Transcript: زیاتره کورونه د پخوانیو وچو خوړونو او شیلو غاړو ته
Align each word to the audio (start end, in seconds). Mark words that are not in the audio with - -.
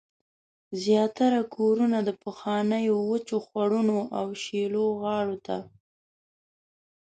زیاتره 0.83 1.39
کورونه 1.55 1.97
د 2.07 2.09
پخوانیو 2.23 2.95
وچو 3.09 3.37
خوړونو 3.45 3.97
او 4.19 4.27
شیلو 4.43 4.85
غاړو 5.01 5.37
ته 5.45 5.57